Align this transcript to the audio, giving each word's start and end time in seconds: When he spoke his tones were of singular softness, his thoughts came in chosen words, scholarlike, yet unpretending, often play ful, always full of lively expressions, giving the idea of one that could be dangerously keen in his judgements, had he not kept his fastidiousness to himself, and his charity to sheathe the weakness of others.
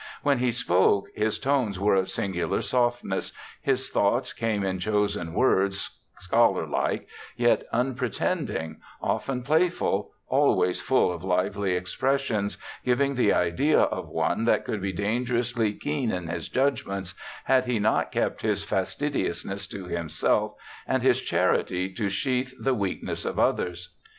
When 0.23 0.39
he 0.39 0.51
spoke 0.51 1.09
his 1.13 1.37
tones 1.37 1.79
were 1.79 1.93
of 1.93 2.09
singular 2.09 2.63
softness, 2.63 3.33
his 3.61 3.91
thoughts 3.91 4.33
came 4.33 4.63
in 4.63 4.79
chosen 4.79 5.31
words, 5.35 5.99
scholarlike, 6.17 7.07
yet 7.37 7.65
unpretending, 7.71 8.77
often 8.99 9.43
play 9.43 9.69
ful, 9.69 10.09
always 10.27 10.81
full 10.81 11.11
of 11.13 11.23
lively 11.23 11.73
expressions, 11.73 12.57
giving 12.83 13.13
the 13.13 13.31
idea 13.31 13.79
of 13.81 14.07
one 14.09 14.45
that 14.45 14.65
could 14.65 14.81
be 14.81 14.91
dangerously 14.91 15.71
keen 15.71 16.11
in 16.11 16.25
his 16.29 16.49
judgements, 16.49 17.13
had 17.43 17.65
he 17.65 17.77
not 17.77 18.11
kept 18.11 18.41
his 18.41 18.63
fastidiousness 18.63 19.67
to 19.67 19.85
himself, 19.85 20.55
and 20.87 21.03
his 21.03 21.21
charity 21.21 21.93
to 21.93 22.09
sheathe 22.09 22.53
the 22.59 22.73
weakness 22.73 23.23
of 23.23 23.37
others. 23.37 23.93